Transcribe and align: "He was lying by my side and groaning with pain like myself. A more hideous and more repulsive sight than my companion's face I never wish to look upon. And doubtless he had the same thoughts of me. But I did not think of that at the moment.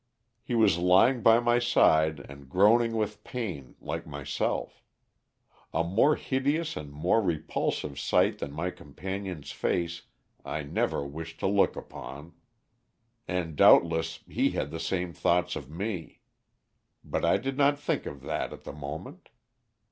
"He 0.41 0.55
was 0.55 0.79
lying 0.79 1.21
by 1.21 1.39
my 1.39 1.59
side 1.59 2.21
and 2.27 2.49
groaning 2.49 2.93
with 2.95 3.23
pain 3.23 3.75
like 3.79 4.07
myself. 4.07 4.81
A 5.75 5.83
more 5.83 6.15
hideous 6.15 6.75
and 6.75 6.91
more 6.91 7.21
repulsive 7.21 7.99
sight 7.99 8.39
than 8.39 8.51
my 8.51 8.71
companion's 8.71 9.51
face 9.51 10.07
I 10.43 10.63
never 10.63 11.05
wish 11.05 11.37
to 11.37 11.45
look 11.45 11.75
upon. 11.75 12.33
And 13.27 13.55
doubtless 13.55 14.21
he 14.27 14.49
had 14.49 14.71
the 14.71 14.79
same 14.79 15.13
thoughts 15.13 15.55
of 15.55 15.69
me. 15.69 16.21
But 17.03 17.23
I 17.23 17.37
did 17.37 17.55
not 17.55 17.77
think 17.77 18.07
of 18.07 18.21
that 18.21 18.51
at 18.51 18.63
the 18.63 18.73
moment. 18.73 19.29